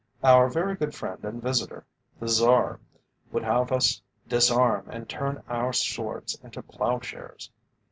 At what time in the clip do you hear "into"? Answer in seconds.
6.41-6.63